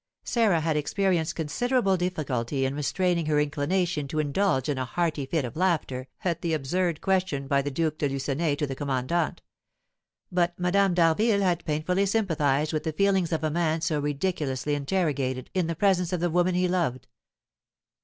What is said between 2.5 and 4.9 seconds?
in restraining her inclination to indulge in a